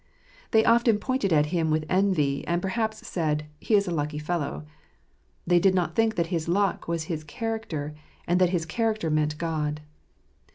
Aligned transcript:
They 0.49 0.65
often 0.65 0.97
pointed 0.97 1.31
at 1.31 1.45
him 1.53 1.69
with 1.69 1.85
envy, 1.87 2.43
and 2.47 2.59
perhaps 2.59 3.05
said," 3.07 3.45
He 3.61 3.75
is 3.75 3.87
a 3.87 3.91
lucky 3.93 4.17
fellow." 4.17 4.65
They 5.45 5.59
did 5.59 5.75
not 5.75 5.95
think 5.95 6.15
that 6.15 6.25
his 6.33 6.47
luck 6.47 6.87
was 6.87 7.03
his 7.03 7.23
character; 7.23 7.93
and 8.25 8.41
that 8.41 8.49
his 8.49 8.65
character 8.65 9.11
meant 9.11 9.37
God. 9.37 9.81